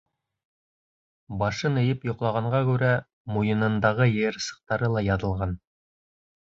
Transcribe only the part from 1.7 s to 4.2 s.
эйеп йоҡлағанға күрә, муйынындағы